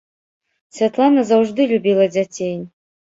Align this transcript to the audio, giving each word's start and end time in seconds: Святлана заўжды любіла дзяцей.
Святлана 0.77 1.25
заўжды 1.31 1.67
любіла 1.73 2.07
дзяцей. 2.15 2.57